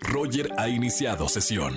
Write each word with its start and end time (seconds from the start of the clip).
Roger 0.00 0.50
ha 0.56 0.68
iniciado 0.68 1.28
sesión. 1.28 1.76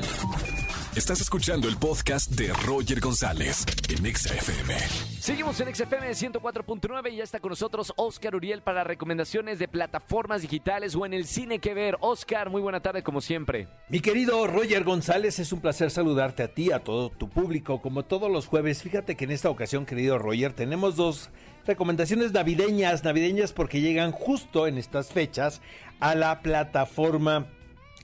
Estás 0.96 1.22
escuchando 1.22 1.70
el 1.70 1.78
podcast 1.78 2.32
de 2.32 2.52
Roger 2.66 3.00
González 3.00 3.66
en 3.88 4.14
XFM. 4.14 4.76
Seguimos 5.20 5.60
en 5.62 5.74
XFM 5.74 6.10
104.9 6.12 7.14
y 7.14 7.18
ya 7.18 7.24
está 7.24 7.40
con 7.40 7.50
nosotros 7.50 7.94
Oscar 7.96 8.36
Uriel 8.36 8.62
para 8.62 8.84
recomendaciones 8.84 9.60
de 9.60 9.68
plataformas 9.68 10.42
digitales 10.42 10.96
o 10.96 11.06
en 11.06 11.14
el 11.14 11.26
cine 11.26 11.60
que 11.60 11.74
ver. 11.74 11.98
Oscar, 12.02 12.50
muy 12.50 12.62
buena 12.62 12.82
tarde 12.82 13.04
como 13.04 13.22
siempre. 13.22 13.68
Mi 13.88 14.02
querido 14.02 14.46
Roger 14.48 14.84
González, 14.84 15.40
es 15.40 15.54
un 15.54 15.62
placer 15.62 15.92
saludarte 15.92 16.44
a 16.44 16.54
ti, 16.54 16.72
a 16.72 16.84
todo 16.84 17.10
tu 17.10 17.30
público, 17.30 17.82
como 17.82 18.04
todos 18.04 18.30
los 18.30 18.48
jueves. 18.48 18.82
Fíjate 18.82 19.16
que 19.16 19.24
en 19.24 19.32
esta 19.32 19.50
ocasión, 19.50 19.86
querido 19.86 20.18
Roger, 20.18 20.54
tenemos 20.54 20.98
dos 20.98 21.30
recomendaciones 21.66 22.34
navideñas, 22.34 23.04
navideñas 23.04 23.54
porque 23.54 23.80
llegan 23.80 24.12
justo 24.12 24.68
en 24.68 24.78
estas 24.78 25.12
fechas 25.14 25.62
a 26.02 26.16
la 26.16 26.42
plataforma 26.42 27.48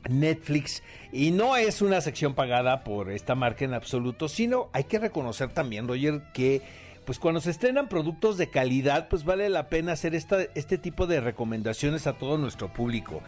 Netflix 0.10 0.84
y 1.12 1.32
no 1.32 1.56
es 1.56 1.82
una 1.82 2.02
sección 2.02 2.34
pagada 2.36 2.84
por 2.84 3.12
esta 3.12 3.36
marca 3.36 3.66
en 3.66 3.74
absoluto, 3.74 4.28
sino 4.30 4.70
hay 4.74 4.86
que 4.86 5.00
reconocer 5.00 5.50
también, 5.50 5.88
Roger, 5.88 6.22
que 6.34 6.62
pues 7.06 7.20
cuando 7.20 7.40
se 7.40 7.52
estrenan 7.52 7.88
productos 7.88 8.38
de 8.38 8.50
calidad, 8.50 9.08
pues 9.08 9.24
vale 9.24 9.48
la 9.48 9.70
pena 9.70 9.94
hacer 9.94 10.14
esta, 10.14 10.42
este 10.56 10.78
tipo 10.78 11.08
de 11.08 11.22
recomendaciones 11.22 12.06
a 12.06 12.14
todo 12.14 12.38
nuestro 12.38 12.74
público. 12.74 13.22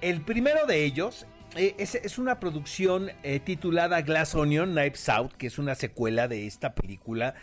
el 0.00 0.22
primero 0.22 0.66
de 0.66 0.84
ellos 0.84 1.26
eh, 1.54 1.74
es, 1.78 2.18
una 2.18 2.40
producción 2.40 3.10
eh, 3.22 3.38
titulada 3.38 4.00
Glass 4.00 4.34
Onion 4.34 4.72
Knives 4.72 5.08
Out, 5.10 5.34
que 5.34 5.48
es 5.48 5.58
una 5.58 5.74
secuela 5.74 6.26
de 6.26 6.46
esta 6.46 6.74
película 6.74 7.34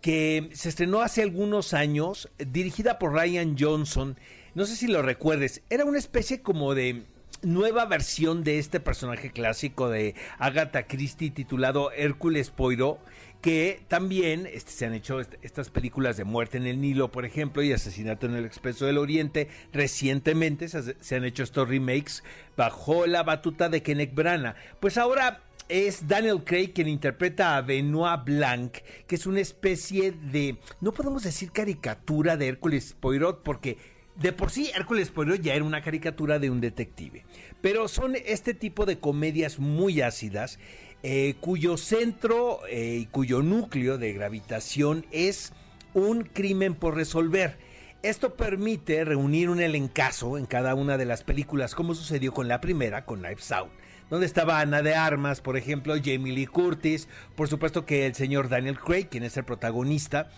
que 0.00 0.48
se 0.54 0.70
estrenó 0.70 1.02
hace 1.02 1.22
algunos 1.22 1.74
años, 1.74 2.30
dirigida 2.38 2.98
por 2.98 3.12
Ryan 3.12 3.56
Johnson. 3.58 4.16
No 4.54 4.64
sé 4.64 4.76
si 4.76 4.86
lo 4.86 5.02
recuerdes, 5.02 5.62
era 5.68 5.84
una 5.84 5.98
especie 5.98 6.40
como 6.40 6.74
de 6.74 7.04
nueva 7.42 7.86
versión 7.86 8.44
de 8.44 8.58
este 8.58 8.80
personaje 8.80 9.30
clásico 9.30 9.88
de 9.88 10.14
Agatha 10.38 10.86
Christie 10.86 11.30
titulado 11.30 11.92
Hércules 11.92 12.50
Poirot 12.50 13.00
que 13.40 13.82
también 13.88 14.46
este, 14.46 14.70
se 14.70 14.86
han 14.86 14.94
hecho 14.94 15.20
estas 15.20 15.70
películas 15.70 16.16
de 16.16 16.24
muerte 16.24 16.58
en 16.58 16.66
el 16.66 16.80
Nilo, 16.80 17.10
por 17.10 17.24
ejemplo, 17.24 17.62
y 17.62 17.72
asesinato 17.72 18.26
en 18.26 18.34
el 18.34 18.44
Expreso 18.44 18.86
del 18.86 18.98
Oriente. 18.98 19.48
Recientemente 19.72 20.68
se, 20.68 21.16
han 21.16 21.24
hecho 21.24 21.42
estos 21.42 21.68
remakes 21.68 22.22
bajo 22.56 23.06
la 23.06 23.22
batuta 23.22 23.68
de 23.68 23.82
Kenneth 23.82 24.14
Branagh. 24.14 24.56
Pues 24.78 24.98
ahora 24.98 25.42
es 25.68 26.06
Daniel 26.06 26.42
Craig 26.44 26.72
quien 26.74 26.88
interpreta 26.88 27.56
a 27.56 27.62
Benoit 27.62 28.24
Blanc, 28.24 28.76
que 29.06 29.14
es 29.14 29.26
una 29.26 29.40
especie 29.40 30.12
de, 30.12 30.58
no 30.80 30.92
podemos 30.92 31.22
decir 31.22 31.50
caricatura 31.50 32.36
de 32.36 32.48
Hércules 32.48 32.94
Poirot, 32.98 33.42
porque 33.42 33.78
de 34.20 34.32
por 34.32 34.50
sí, 34.50 34.70
Hércules 34.74 35.10
Poirot 35.10 35.40
ya 35.40 35.54
era 35.54 35.64
una 35.64 35.80
caricatura 35.80 36.38
de 36.38 36.50
un 36.50 36.60
detective. 36.60 37.24
Pero 37.62 37.88
son 37.88 38.16
este 38.26 38.52
tipo 38.52 38.84
de 38.84 38.98
comedias 38.98 39.58
muy 39.58 40.02
ácidas, 40.02 40.58
eh, 41.02 41.36
cuyo 41.40 41.78
centro 41.78 42.60
eh, 42.68 42.98
y 43.00 43.06
cuyo 43.06 43.42
núcleo 43.42 43.96
de 43.96 44.12
gravitación 44.12 45.06
es 45.10 45.54
un 45.94 46.24
crimen 46.24 46.74
por 46.74 46.96
resolver. 46.96 47.56
Esto 48.02 48.34
permite 48.34 49.04
reunir 49.04 49.48
un 49.48 49.60
elencazo 49.60 50.36
en 50.36 50.44
cada 50.44 50.74
una 50.74 50.98
de 50.98 51.06
las 51.06 51.22
películas, 51.22 51.74
como 51.74 51.94
sucedió 51.94 52.32
con 52.32 52.46
la 52.46 52.60
primera, 52.60 53.06
con 53.06 53.20
Knives 53.20 53.52
Out, 53.52 53.70
donde 54.10 54.26
estaba 54.26 54.60
Ana 54.60 54.82
de 54.82 54.94
Armas, 54.94 55.40
por 55.40 55.56
ejemplo, 55.56 55.94
Jamie 55.96 56.34
Lee 56.34 56.46
Curtis, 56.46 57.08
por 57.36 57.48
supuesto 57.48 57.86
que 57.86 58.04
el 58.04 58.14
señor 58.14 58.50
Daniel 58.50 58.78
Craig, 58.78 59.08
quien 59.08 59.24
es 59.24 59.36
el 59.38 59.44
protagonista, 59.44 60.30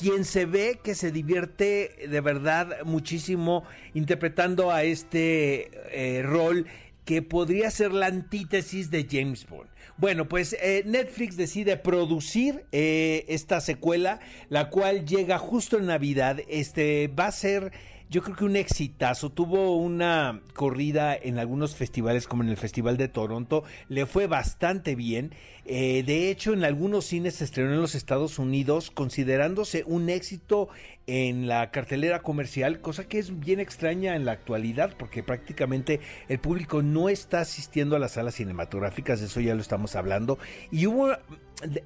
quien 0.00 0.24
se 0.24 0.46
ve 0.46 0.80
que 0.82 0.94
se 0.94 1.12
divierte 1.12 1.94
de 2.08 2.20
verdad 2.22 2.84
muchísimo 2.86 3.64
interpretando 3.92 4.70
a 4.70 4.82
este 4.82 5.70
eh, 5.92 6.22
rol 6.22 6.66
que 7.04 7.20
podría 7.20 7.70
ser 7.70 7.92
la 7.92 8.06
antítesis 8.06 8.90
de 8.90 9.06
James 9.10 9.46
Bond. 9.46 9.68
Bueno, 9.98 10.26
pues 10.26 10.54
eh, 10.54 10.84
Netflix 10.86 11.36
decide 11.36 11.76
producir 11.76 12.64
eh, 12.72 13.26
esta 13.28 13.60
secuela, 13.60 14.20
la 14.48 14.70
cual 14.70 15.04
llega 15.04 15.36
justo 15.36 15.76
en 15.76 15.84
Navidad. 15.84 16.40
Este 16.48 17.08
va 17.08 17.26
a 17.26 17.32
ser 17.32 17.70
yo 18.10 18.22
creo 18.22 18.36
que 18.36 18.44
un 18.44 18.56
exitazo. 18.56 19.30
Tuvo 19.30 19.76
una 19.76 20.40
corrida 20.54 21.16
en 21.16 21.38
algunos 21.38 21.76
festivales, 21.76 22.26
como 22.26 22.42
en 22.42 22.48
el 22.48 22.56
Festival 22.56 22.96
de 22.96 23.06
Toronto. 23.06 23.62
Le 23.88 24.04
fue 24.04 24.26
bastante 24.26 24.96
bien. 24.96 25.32
Eh, 25.64 26.02
de 26.04 26.28
hecho, 26.28 26.52
en 26.52 26.64
algunos 26.64 27.04
cines 27.04 27.36
se 27.36 27.44
estrenó 27.44 27.72
en 27.72 27.80
los 27.80 27.94
Estados 27.94 28.40
Unidos, 28.40 28.90
considerándose 28.90 29.84
un 29.86 30.10
éxito 30.10 30.68
en 31.06 31.46
la 31.46 31.70
cartelera 31.70 32.22
comercial, 32.22 32.80
cosa 32.80 33.06
que 33.06 33.18
es 33.18 33.38
bien 33.38 33.60
extraña 33.60 34.16
en 34.16 34.24
la 34.24 34.32
actualidad, 34.32 34.94
porque 34.98 35.22
prácticamente 35.22 36.00
el 36.28 36.40
público 36.40 36.82
no 36.82 37.08
está 37.08 37.40
asistiendo 37.40 37.94
a 37.94 38.00
las 38.00 38.12
salas 38.12 38.34
cinematográficas, 38.34 39.20
de 39.20 39.26
eso 39.26 39.40
ya 39.40 39.54
lo 39.54 39.60
estamos 39.60 39.94
hablando. 39.94 40.38
Y 40.72 40.86
hubo 40.86 41.12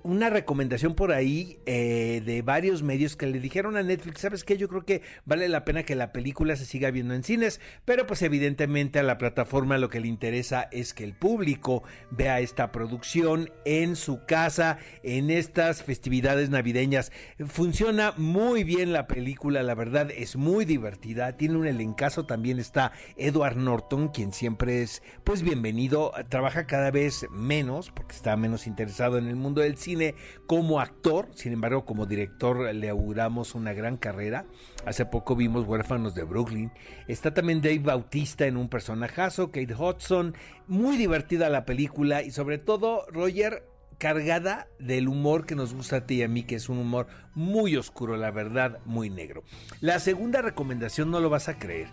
una 0.03 0.31
recomendación 0.31 0.95
por 0.95 1.13
ahí 1.13 1.59
eh, 1.67 2.23
de 2.25 2.43
varios 2.43 2.83
medios 2.83 3.17
que 3.17 3.27
le 3.27 3.41
dijeron 3.41 3.77
a 3.77 3.83
Netflix, 3.83 4.21
¿sabes 4.21 4.45
qué? 4.45 4.57
Yo 4.57 4.69
creo 4.69 4.85
que 4.85 5.03
vale 5.25 5.49
la 5.49 5.65
pena 5.65 5.83
que 5.83 5.95
la 5.95 6.13
película 6.13 6.57
se 6.57 6.65
siga 6.65 6.91
viendo 6.91 7.15
en 7.15 7.25
cines, 7.25 7.61
pero 7.85 8.07
pues 8.07 8.23
evidentemente 8.23 8.99
a 8.99 9.03
la 9.03 9.19
plataforma 9.19 9.79
lo 9.79 9.89
que 9.89 10.01
le 10.01 10.09
interesa 10.09 10.69
es 10.71 10.95
que 10.95 11.05
el 11.05 11.15
público 11.15 11.83
vea 12.11 12.41
esta 12.41 12.71
producción 12.71 13.51
en 13.65 13.97
su 13.97 14.25
casa, 14.27 14.79
en 15.03 15.31
estas 15.31 15.83
festividades 15.83 16.51
navideñas. 16.51 17.11
Funciona 17.47 18.15
muy 18.17 18.65
bien 18.65 18.93
la 18.93 19.07
película, 19.07 19.63
la 19.63 19.75
verdad 19.75 20.11
es 20.11 20.37
muy 20.37 20.65
divertida, 20.65 21.37
tiene 21.37 21.57
un 21.57 21.67
elencazo, 21.67 22.27
también 22.27 22.59
está 22.59 22.93
Edward 23.17 23.57
Norton, 23.57 24.09
quien 24.09 24.33
siempre 24.33 24.83
es 24.83 25.03
pues 25.25 25.43
bienvenido, 25.43 26.13
trabaja 26.29 26.67
cada 26.67 26.91
vez 26.91 27.27
menos 27.31 27.91
porque 27.91 28.15
está 28.15 28.37
menos 28.37 28.67
interesado 28.67 29.19
en 29.19 29.27
el 29.27 29.37
mundo 29.37 29.64
del 29.65 29.77
cine 29.77 30.15
como 30.47 30.81
actor, 30.81 31.29
sin 31.35 31.53
embargo 31.53 31.85
como 31.85 32.07
director 32.07 32.73
le 32.75 32.89
auguramos 32.89 33.55
una 33.55 33.73
gran 33.73 33.97
carrera. 33.97 34.47
Hace 34.87 35.07
poco 35.07 35.37
vimos 35.37 35.67
Huérfanos 35.67 36.15
de 36.15 36.25
Brooklyn. 36.25 36.73
Está 37.09 37.35
también 37.35 37.61
Dave 37.61 37.81
Bautista 37.81 38.47
en 38.47 38.57
un 38.57 38.69
personajazo, 38.69 39.51
Kate 39.51 39.75
Hudson, 39.75 40.35
muy 40.69 40.97
divertida 40.97 41.49
la 41.49 41.65
película 41.65 42.23
y 42.23 42.31
sobre 42.31 42.59
todo 42.59 43.07
Roger 43.11 43.65
cargada 43.99 44.69
del 44.79 45.09
humor 45.09 45.47
que 45.47 45.55
nos 45.55 45.75
gusta 45.75 45.97
a 45.97 46.07
ti 46.07 46.17
y 46.17 46.23
a 46.23 46.29
mí, 46.29 46.43
que 46.43 46.57
es 46.57 46.69
un 46.69 46.79
humor 46.79 47.07
muy 47.35 47.77
oscuro, 47.77 48.17
la 48.17 48.31
verdad, 48.31 48.81
muy 48.85 49.11
negro. 49.11 49.45
La 49.81 49.99
segunda 49.99 50.43
recomendación 50.43 51.11
no 51.11 51.21
lo 51.21 51.31
vas 51.31 51.49
a 51.49 51.59
creer. 51.59 51.89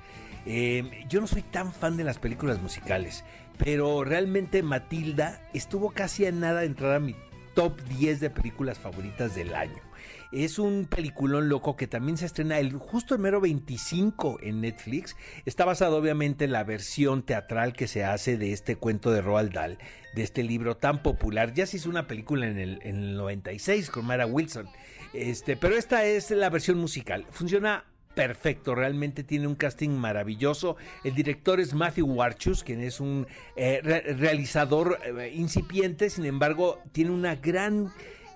Eh, 0.46 1.06
yo 1.08 1.22
no 1.22 1.28
soy 1.28 1.44
tan 1.44 1.72
fan 1.72 1.98
de 1.98 2.04
las 2.04 2.18
películas 2.18 2.62
musicales, 2.62 3.24
pero 3.58 4.04
realmente 4.04 4.64
Matilda 4.64 5.42
estuvo 5.54 5.92
casi 5.92 6.26
a 6.26 6.32
nada 6.32 6.62
de 6.62 6.66
entrar 6.66 6.96
a 6.96 7.00
mi 7.00 7.16
top 7.54 7.80
10 7.82 8.20
de 8.20 8.30
películas 8.30 8.80
favoritas 8.80 9.36
del 9.36 9.54
año. 9.56 9.82
Es 10.32 10.60
un 10.60 10.86
peliculón 10.86 11.50
loco 11.50 11.76
que 11.76 11.88
también 11.88 12.18
se 12.18 12.26
estrena 12.26 12.58
el 12.60 12.74
justo 12.74 13.16
el 13.16 13.22
mero 13.22 13.42
25 13.42 14.40
en 14.42 14.62
Netflix. 14.62 15.18
Está 15.46 15.66
basado 15.66 15.98
obviamente 15.98 16.46
en 16.46 16.54
la 16.54 16.64
versión 16.64 17.24
teatral 17.24 17.74
que 17.74 17.88
se 17.88 18.06
hace 18.06 18.38
de 18.38 18.54
este 18.54 18.78
cuento 18.78 19.12
de 19.12 19.22
Roald 19.22 19.52
Dahl, 19.52 19.78
de 20.16 20.24
este 20.24 20.44
libro 20.44 20.78
tan 20.78 21.04
popular. 21.04 21.54
Ya 21.54 21.66
se 21.66 21.78
hizo 21.78 21.90
una 21.90 22.08
película 22.08 22.48
en 22.48 22.58
el, 22.60 22.80
en 22.84 22.96
el 22.96 23.18
96 23.18 23.90
con 23.90 24.06
Mara 24.06 24.26
Wilson. 24.26 24.70
Este, 25.14 25.58
pero 25.58 25.76
esta 25.76 26.06
es 26.06 26.32
la 26.32 26.50
versión 26.50 26.78
musical. 26.78 27.28
Funciona 27.32 27.84
perfecto, 28.14 28.76
realmente 28.76 29.24
tiene 29.24 29.48
un 29.48 29.56
casting 29.56 29.92
maravilloso. 29.92 30.76
El 31.04 31.16
director 31.16 31.60
es 31.60 31.74
Matthew 31.74 32.06
Warchus, 32.06 32.64
quien 32.64 32.82
es 32.82 33.00
un 33.00 33.28
eh, 33.56 33.82
realizador 34.18 35.00
eh, 35.04 35.32
incipiente, 35.34 36.10
sin 36.10 36.26
embargo, 36.26 36.80
tiene 36.92 37.12
una 37.12 37.36
gran 37.36 37.92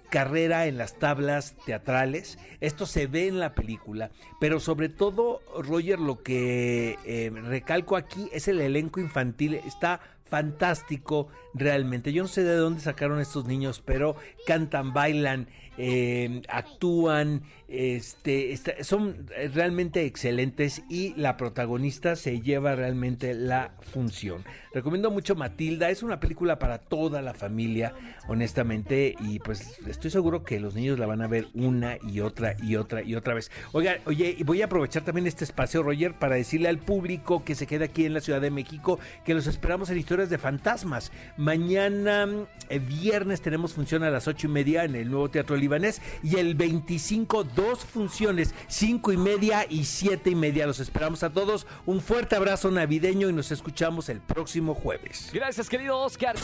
carrera 0.10 0.68
en 0.68 0.78
las 0.78 0.98
tablas 0.98 1.56
teatrales. 1.66 2.38
Esto 2.62 2.86
se 2.86 3.08
ve 3.08 3.28
en 3.28 3.40
la 3.40 3.54
película, 3.54 4.12
pero 4.40 4.60
sobre 4.60 4.90
todo, 4.90 5.42
Roger, 5.58 6.00
lo 6.00 6.24
que 6.24 6.98
eh, 7.06 7.32
recalco 7.34 7.96
aquí 7.98 8.30
es 8.32 8.48
el 8.48 8.62
elenco 8.62 9.00
infantil. 9.00 9.56
Está 9.56 10.00
fantástico 10.26 11.28
realmente. 11.54 12.12
Yo 12.12 12.24
no 12.24 12.28
sé 12.28 12.44
de 12.44 12.56
dónde 12.56 12.82
sacaron 12.82 13.20
estos 13.20 13.46
niños, 13.46 13.82
pero 13.84 14.16
cantan, 14.46 14.94
bailan, 14.94 15.48
eh, 15.78 16.42
actúan, 16.48 17.44
este, 17.68 18.56
son 18.84 19.28
realmente 19.54 20.06
excelentes 20.06 20.84
y 20.90 21.14
la 21.16 21.36
protagonista 21.36 22.16
se 22.16 22.42
lleva 22.42 22.76
realmente 22.76 23.34
la 23.34 23.74
función. 23.80 24.44
Recomiendo 24.74 25.12
mucho 25.12 25.36
Matilda, 25.36 25.90
es 25.90 26.04
una 26.04 26.20
película 26.20 26.60
para 26.60 26.78
toda 26.78 27.22
la 27.22 27.34
familia, 27.34 27.94
honestamente, 28.28 29.16
y 29.20 29.40
pues 29.40 29.80
estoy 29.88 30.12
seguro 30.12 30.44
que 30.44 30.60
los 30.60 30.76
niños 30.76 31.00
la 31.00 31.08
van 31.08 31.22
a 31.22 31.28
ver 31.28 31.48
una 31.54 31.98
y 32.08 32.20
otra 32.20 32.56
y 32.62 32.76
otra 32.76 33.04
y 33.04 33.16
otra 33.16 33.34
vez. 33.34 33.52
Oiga, 33.72 33.98
oye, 34.06 34.36
y 34.38 34.44
voy 34.44 34.62
a 34.62 34.66
aprovechar 34.66 35.04
también 35.04 35.28
este 35.28 35.44
espacio, 35.44 35.84
Roger, 35.84 36.14
para 36.14 36.36
decirle 36.36 36.70
al 36.70 36.80
público 36.80 37.44
que 37.44 37.56
se 37.56 37.68
queda 37.68 37.86
aquí 37.86 38.06
en 38.06 38.14
la 38.14 38.22
Ciudad 38.22 38.42
de 38.42 38.52
México 38.52 39.00
que 39.24 39.34
los 39.34 39.48
esperamos 39.48 39.90
en 39.90 39.98
Historias 40.16 40.30
de 40.30 40.38
Fantasmas. 40.38 41.12
Mañana, 41.36 42.26
eh, 42.70 42.80
viernes, 42.80 43.42
tenemos 43.42 43.74
función 43.74 44.02
a 44.04 44.10
las 44.10 44.30
ocho 44.30 44.48
y 44.48 44.50
media 44.50 44.86
en 44.86 44.96
el 44.96 45.12
nuevo 45.12 45.30
Teatro 45.30 45.58
Libanés 45.58 46.02
y 46.24 46.38
el 46.38 46.56
25, 46.56 47.44
dos 47.44 47.80
funciones, 47.84 48.56
cinco 48.70 49.12
y 49.12 49.18
media 49.18 49.66
y 49.70 49.84
siete 49.84 50.30
y 50.30 50.36
media. 50.36 50.68
Los 50.68 50.80
esperamos 50.80 51.22
a 51.24 51.32
todos. 51.32 51.68
Un 51.86 52.00
fuerte 52.00 52.38
abrazo 52.38 52.72
navideño 52.72 53.28
y 53.28 53.34
nos 53.34 53.52
escuchamos 53.52 54.08
el 54.08 54.22
próximo 54.22 54.74
jueves. 54.74 55.32
Gracias, 55.34 55.68
querido 55.68 56.00
Oscar. 56.00 56.38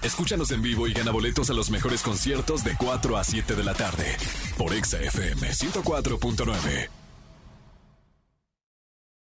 Escúchanos 0.00 0.50
en 0.52 0.62
vivo 0.62 0.88
y 0.88 0.94
gana 0.94 1.10
boletos 1.10 1.50
a 1.50 1.52
los 1.52 1.70
mejores 1.70 2.00
conciertos 2.00 2.64
de 2.64 2.74
4 2.78 3.18
a 3.18 3.22
7 3.22 3.54
de 3.54 3.64
la 3.64 3.74
tarde 3.74 4.16
por 4.56 4.72
Exa 4.72 4.98
FM 4.98 5.46
104.9. 5.46 6.97